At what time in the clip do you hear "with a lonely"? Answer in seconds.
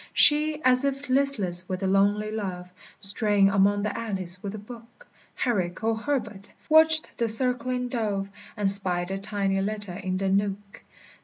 1.69-2.31